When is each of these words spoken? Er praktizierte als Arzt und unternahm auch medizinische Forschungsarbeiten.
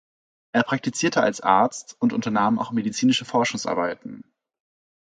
Er 0.51 0.63
praktizierte 0.63 1.21
als 1.21 1.41
Arzt 1.41 1.95
und 1.99 2.11
unternahm 2.11 2.57
auch 2.57 2.71
medizinische 2.71 3.23
Forschungsarbeiten. 3.23 4.23